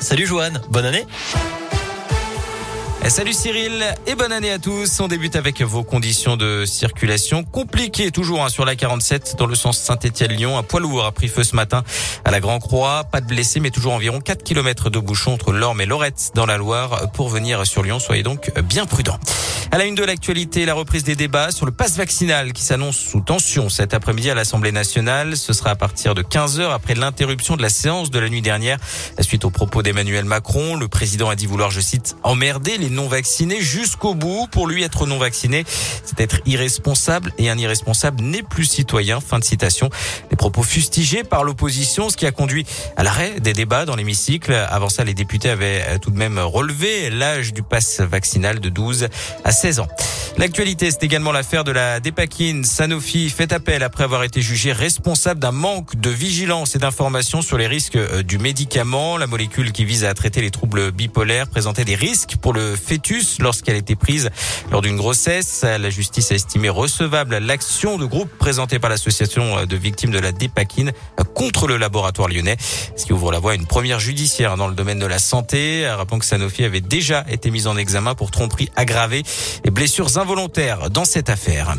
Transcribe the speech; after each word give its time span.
Salut 0.00 0.26
Joanne, 0.26 0.60
bonne 0.68 0.86
année. 0.86 1.06
Salut 3.08 3.32
Cyril 3.32 3.84
et 4.06 4.14
bonne 4.14 4.30
année 4.30 4.52
à 4.52 4.58
tous. 4.58 5.00
On 5.00 5.08
débute 5.08 5.34
avec 5.34 5.62
vos 5.62 5.82
conditions 5.82 6.36
de 6.36 6.64
circulation 6.64 7.42
compliquées 7.42 8.12
toujours 8.12 8.44
hein, 8.44 8.50
sur 8.50 8.64
la 8.64 8.76
47 8.76 9.36
dans 9.36 9.46
le 9.46 9.56
sens 9.56 9.78
Saint-Étienne-Lyon. 9.78 10.56
Un 10.56 10.62
poids 10.62 10.80
lourd 10.80 11.04
a 11.04 11.10
pris 11.10 11.26
feu 11.26 11.42
ce 11.42 11.56
matin 11.56 11.82
à 12.24 12.30
la 12.30 12.38
Grand 12.38 12.60
Croix. 12.60 13.04
Pas 13.10 13.20
de 13.20 13.26
blessés 13.26 13.58
mais 13.58 13.70
toujours 13.70 13.94
environ 13.94 14.20
4 14.20 14.44
km 14.44 14.90
de 14.90 14.98
bouchons 15.00 15.32
entre 15.32 15.52
Lorme 15.52 15.80
et 15.80 15.86
Lorette 15.86 16.30
dans 16.34 16.46
la 16.46 16.56
Loire. 16.56 17.10
Pour 17.12 17.30
venir 17.30 17.66
sur 17.66 17.82
Lyon, 17.82 17.98
soyez 17.98 18.22
donc 18.22 18.52
bien 18.60 18.86
prudents. 18.86 19.18
À 19.72 19.78
la 19.78 19.84
une 19.84 19.94
de 19.94 20.02
l'actualité, 20.02 20.64
la 20.66 20.74
reprise 20.74 21.04
des 21.04 21.14
débats 21.14 21.52
sur 21.52 21.64
le 21.64 21.70
passe 21.70 21.96
vaccinal 21.96 22.52
qui 22.52 22.62
s'annonce 22.62 22.96
sous 22.96 23.20
tension 23.20 23.68
cet 23.68 23.94
après-midi 23.94 24.28
à 24.28 24.34
l'Assemblée 24.34 24.72
nationale. 24.72 25.36
Ce 25.36 25.52
sera 25.52 25.70
à 25.70 25.76
partir 25.76 26.14
de 26.14 26.22
15 26.22 26.58
heures 26.58 26.72
après 26.72 26.94
l'interruption 26.94 27.56
de 27.56 27.62
la 27.62 27.70
séance 27.70 28.10
de 28.10 28.18
la 28.18 28.28
nuit 28.28 28.42
dernière. 28.42 28.78
Suite 29.20 29.44
aux 29.44 29.50
propos 29.50 29.82
d'Emmanuel 29.82 30.24
Macron, 30.24 30.74
le 30.74 30.88
président 30.88 31.30
a 31.30 31.36
dit 31.36 31.46
vouloir, 31.46 31.70
je 31.70 31.80
cite, 31.80 32.16
emmerder 32.24 32.78
les 32.78 32.89
non 32.90 33.08
vaccinés 33.08 33.60
jusqu'au 33.60 34.14
bout. 34.14 34.46
Pour 34.50 34.66
lui, 34.66 34.82
être 34.82 35.06
non 35.06 35.18
vacciné, 35.18 35.64
c'est 36.04 36.20
être 36.20 36.40
irresponsable 36.46 37.32
et 37.38 37.50
un 37.50 37.58
irresponsable 37.58 38.22
n'est 38.22 38.42
plus 38.42 38.64
citoyen. 38.64 39.20
Fin 39.20 39.38
de 39.38 39.44
citation. 39.44 39.90
Les 40.30 40.36
propos 40.36 40.62
fustigés 40.62 41.24
par 41.24 41.44
l'opposition, 41.44 42.08
ce 42.10 42.16
qui 42.16 42.26
a 42.26 42.32
conduit 42.32 42.66
à 42.96 43.02
l'arrêt 43.02 43.40
des 43.40 43.52
débats 43.52 43.84
dans 43.84 43.96
l'hémicycle. 43.96 44.52
Avant 44.52 44.88
ça, 44.88 45.04
les 45.04 45.14
députés 45.14 45.50
avaient 45.50 45.98
tout 46.00 46.10
de 46.10 46.18
même 46.18 46.38
relevé 46.38 47.10
l'âge 47.10 47.52
du 47.52 47.62
passe 47.62 48.00
vaccinal 48.00 48.60
de 48.60 48.68
12 48.68 49.08
à 49.44 49.52
16 49.52 49.80
ans. 49.80 49.88
L'actualité, 50.38 50.90
c'est 50.90 51.02
également 51.02 51.32
l'affaire 51.32 51.64
de 51.64 51.72
la 51.72 52.00
Dépakine. 52.00 52.64
Sanofi 52.64 53.28
fait 53.30 53.52
appel 53.52 53.82
après 53.82 54.04
avoir 54.04 54.24
été 54.24 54.40
jugé 54.40 54.72
responsable 54.72 55.40
d'un 55.40 55.52
manque 55.52 55.96
de 55.96 56.10
vigilance 56.10 56.76
et 56.76 56.78
d'information 56.78 57.42
sur 57.42 57.58
les 57.58 57.66
risques 57.66 57.96
euh, 57.96 58.22
du 58.22 58.38
médicament. 58.38 59.18
La 59.18 59.26
molécule 59.26 59.72
qui 59.72 59.84
vise 59.84 60.04
à 60.04 60.14
traiter 60.14 60.40
les 60.40 60.50
troubles 60.50 60.92
bipolaires 60.92 61.48
présentait 61.48 61.84
des 61.84 61.94
risques 61.94 62.36
pour 62.40 62.52
le 62.52 62.76
fœtus 62.80 63.38
lorsqu'elle 63.40 63.76
était 63.76 63.94
prise 63.94 64.30
lors 64.72 64.82
d'une 64.82 64.96
grossesse. 64.96 65.62
La 65.62 65.90
justice 65.90 66.32
a 66.32 66.34
estimé 66.34 66.68
recevable 66.68 67.38
l'action 67.38 67.98
de 67.98 68.06
groupe 68.06 68.30
présentée 68.38 68.78
par 68.78 68.90
l'association 68.90 69.64
de 69.64 69.76
victimes 69.76 70.10
de 70.10 70.18
la 70.18 70.32
Dépakine 70.32 70.92
contre 71.34 71.68
le 71.68 71.76
laboratoire 71.76 72.28
lyonnais, 72.28 72.56
ce 72.96 73.06
qui 73.06 73.12
ouvre 73.12 73.30
la 73.30 73.38
voie 73.38 73.52
à 73.52 73.54
une 73.54 73.66
première 73.66 74.00
judiciaire 74.00 74.56
dans 74.56 74.68
le 74.68 74.74
domaine 74.74 74.98
de 74.98 75.06
la 75.06 75.18
santé. 75.18 75.86
Rappelons 75.88 76.18
que 76.18 76.24
Sanofi 76.24 76.64
avait 76.64 76.80
déjà 76.80 77.24
été 77.28 77.50
mise 77.50 77.66
en 77.66 77.76
examen 77.76 78.14
pour 78.14 78.30
tromperie 78.30 78.70
aggravée 78.76 79.22
et 79.64 79.70
blessures 79.70 80.18
involontaires 80.18 80.90
dans 80.90 81.04
cette 81.04 81.30
affaire. 81.30 81.76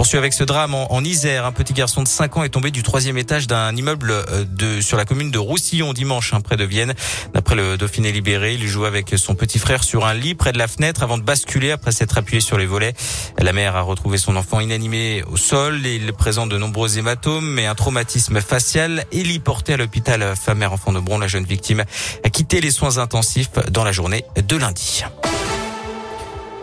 Poursuit 0.00 0.16
avec 0.16 0.32
ce 0.32 0.44
drame 0.44 0.74
en, 0.74 1.04
Isère. 1.04 1.44
Un 1.44 1.52
petit 1.52 1.74
garçon 1.74 2.02
de 2.02 2.08
5 2.08 2.38
ans 2.38 2.42
est 2.42 2.48
tombé 2.48 2.70
du 2.70 2.82
troisième 2.82 3.18
étage 3.18 3.46
d'un 3.46 3.76
immeuble 3.76 4.12
euh, 4.12 4.46
de, 4.48 4.80
sur 4.80 4.96
la 4.96 5.04
commune 5.04 5.30
de 5.30 5.36
Roussillon 5.36 5.92
dimanche, 5.92 6.32
hein, 6.32 6.40
près 6.40 6.56
de 6.56 6.64
Vienne. 6.64 6.94
D'après 7.34 7.54
le 7.54 7.76
Dauphiné 7.76 8.10
libéré, 8.10 8.54
il 8.54 8.66
jouait 8.66 8.86
avec 8.86 9.12
son 9.18 9.34
petit 9.34 9.58
frère 9.58 9.84
sur 9.84 10.06
un 10.06 10.14
lit 10.14 10.34
près 10.34 10.52
de 10.52 10.58
la 10.58 10.68
fenêtre 10.68 11.02
avant 11.02 11.18
de 11.18 11.22
basculer 11.22 11.70
après 11.70 11.92
s'être 11.92 12.16
appuyé 12.16 12.40
sur 12.40 12.56
les 12.56 12.64
volets. 12.64 12.94
La 13.40 13.52
mère 13.52 13.76
a 13.76 13.82
retrouvé 13.82 14.16
son 14.16 14.36
enfant 14.36 14.60
inanimé 14.60 15.22
au 15.30 15.36
sol. 15.36 15.84
Il 15.84 16.14
présente 16.14 16.48
de 16.48 16.56
nombreux 16.56 16.96
hématomes 16.96 17.58
et 17.58 17.66
un 17.66 17.74
traumatisme 17.74 18.40
facial. 18.40 19.04
Héliporté 19.12 19.74
à 19.74 19.76
l'hôpital 19.76 20.34
femme-mère 20.34 20.72
enfant 20.72 20.94
de 20.94 21.00
Bron, 21.00 21.18
la 21.18 21.28
jeune 21.28 21.44
victime 21.44 21.84
a 22.24 22.30
quitté 22.30 22.62
les 22.62 22.70
soins 22.70 22.96
intensifs 22.96 23.52
dans 23.70 23.84
la 23.84 23.92
journée 23.92 24.24
de 24.42 24.56
lundi. 24.56 25.04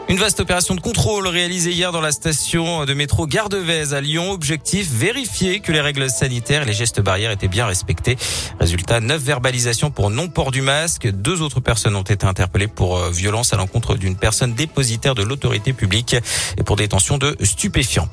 Une 0.10 0.20
vaste 0.20 0.40
opération 0.40 0.74
de 0.74 0.80
contrôle 0.80 1.28
réalisée 1.28 1.72
hier 1.72 1.92
dans 1.92 2.00
la 2.00 2.14
station 2.14 2.86
de 2.86 2.94
métro 2.94 3.28
Gare 3.28 3.50
à 3.92 4.00
Lyon. 4.00 4.32
Objectif, 4.32 4.90
vérifier 4.90 5.60
que 5.60 5.74
les 5.74 5.82
règles 5.82 6.10
sanitaires 6.10 6.62
et 6.62 6.66
les 6.66 6.74
gestes 6.74 7.02
barrières 7.02 7.32
étaient 7.32 7.50
bien 7.50 7.66
respectés. 7.66 8.16
Résultat, 8.58 9.02
neuf 9.02 9.22
verbalisations 9.22 9.92
pour 9.92 10.10
non-port 10.10 10.52
du 10.52 10.62
masque. 10.62 11.10
Deux 11.12 11.42
autres 11.42 11.60
personnes 11.60 11.94
ont 11.98 12.04
été 12.04 12.26
interpellées 12.26 12.70
pour 12.70 12.98
euh, 12.98 13.12
violence 13.12 13.52
à 13.52 13.58
l'encontre 13.58 13.96
d'une 13.96 14.16
personne 14.16 14.54
dépositaire 14.54 15.14
de 15.14 15.24
l'autorité 15.24 15.74
publique 15.74 16.16
et 16.58 16.64
pour 16.64 16.78
détention 16.78 17.18
de 17.18 17.36
stupéfiants. 17.44 18.08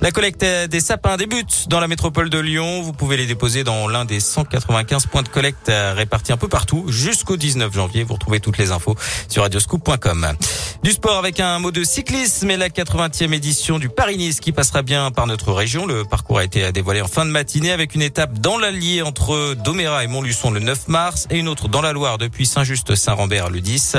La 0.00 0.10
collecte 0.10 0.44
des 0.44 0.80
sapins 0.80 1.16
débute 1.16 1.68
dans 1.68 1.78
la 1.78 1.86
métropole 1.86 2.28
de 2.28 2.40
Lyon. 2.40 2.82
Vous 2.82 2.92
pouvez 2.92 3.16
les 3.16 3.26
déposer 3.26 3.62
dans 3.62 3.86
l'un 3.86 4.04
des 4.04 4.18
195 4.18 5.06
points 5.06 5.22
de 5.22 5.28
collecte 5.28 5.70
répartis 5.94 6.32
un 6.32 6.36
peu 6.38 6.48
partout 6.48 6.86
jusqu'au 6.88 7.36
19 7.36 7.72
janvier. 7.72 8.02
Vous 8.02 8.14
retrouvez 8.14 8.40
toutes 8.40 8.58
les 8.58 8.72
infos 8.72 8.96
sur 9.28 9.42
radioscoop.com. 9.42 10.34
Du 10.82 10.92
sport 10.92 11.18
avec 11.18 11.40
un 11.40 11.58
mot 11.58 11.72
de 11.72 11.82
cyclisme 11.82 12.48
et 12.50 12.56
la 12.56 12.68
80e 12.68 13.32
édition 13.32 13.78
du 13.78 13.88
Paris-Nice 13.88 14.38
qui 14.38 14.52
passera 14.52 14.82
bien 14.82 15.10
par 15.10 15.26
notre 15.26 15.52
région. 15.52 15.84
Le 15.84 16.04
parcours 16.04 16.38
a 16.38 16.44
été 16.44 16.70
dévoilé 16.70 17.00
en 17.00 17.08
fin 17.08 17.24
de 17.24 17.30
matinée 17.30 17.72
avec 17.72 17.96
une 17.96 18.02
étape 18.02 18.38
dans 18.38 18.56
l'Allier 18.56 19.02
entre 19.02 19.54
Doméra 19.54 20.04
et 20.04 20.06
Montluçon 20.06 20.52
le 20.52 20.60
9 20.60 20.86
mars 20.86 21.26
et 21.30 21.38
une 21.38 21.48
autre 21.48 21.66
dans 21.68 21.82
la 21.82 21.92
Loire 21.92 22.18
depuis 22.18 22.46
Saint-Just-Saint-Rambert 22.46 23.50
le 23.50 23.60
10. 23.60 23.96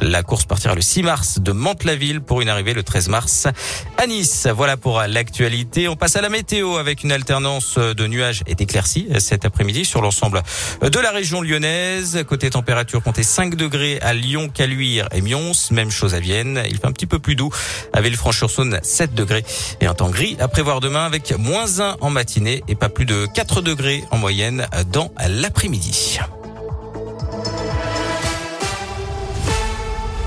La 0.00 0.22
course 0.22 0.44
partira 0.44 0.74
le 0.74 0.82
6 0.82 1.02
mars 1.02 1.40
de 1.40 1.50
Mantes-la-Ville 1.50 2.20
pour 2.20 2.40
une 2.40 2.48
arrivée 2.48 2.74
le 2.74 2.84
13 2.84 3.08
mars 3.08 3.48
à 3.96 4.06
Nice. 4.06 4.46
Voilà 4.54 4.76
pour 4.76 5.00
l'actualité. 5.00 5.88
On 5.88 5.96
passe 5.96 6.14
à 6.14 6.20
la 6.20 6.28
météo 6.28 6.76
avec 6.76 7.02
une 7.02 7.10
alternance 7.10 7.76
de 7.76 8.06
nuages 8.06 8.42
et 8.46 8.54
d'éclaircies 8.54 9.08
cet 9.18 9.44
après-midi 9.44 9.84
sur 9.84 10.00
l'ensemble 10.00 10.42
de 10.82 10.98
la 11.00 11.10
région 11.10 11.42
lyonnaise. 11.42 12.24
Côté 12.28 12.50
température, 12.50 13.02
comptez 13.02 13.24
5 13.24 13.56
degrés 13.56 13.98
à 14.00 14.12
Lyon, 14.12 14.48
Caluire 14.48 15.08
et 15.12 15.22
Mions. 15.22 15.52
Même 15.72 15.90
chose 15.90 16.09
à 16.14 16.20
Vienne. 16.20 16.62
Il 16.68 16.78
fait 16.78 16.86
un 16.86 16.92
petit 16.92 17.06
peu 17.06 17.18
plus 17.18 17.36
doux 17.36 17.50
à 17.92 18.00
Villefranche-sur-Saône, 18.00 18.80
7 18.82 19.14
degrés 19.14 19.44
et 19.80 19.86
un 19.86 19.94
temps 19.94 20.10
gris 20.10 20.36
à 20.40 20.48
prévoir 20.48 20.80
demain 20.80 21.04
avec 21.04 21.36
moins 21.38 21.80
1 21.80 21.96
en 22.00 22.10
matinée 22.10 22.62
et 22.68 22.74
pas 22.74 22.88
plus 22.88 23.06
de 23.06 23.26
4 23.34 23.62
degrés 23.62 24.04
en 24.10 24.18
moyenne 24.18 24.66
dans 24.92 25.12
l'après-midi. 25.26 26.18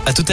À 0.05 0.11
tout 0.13 0.25
à 0.27 0.29
l'heure. 0.29 0.31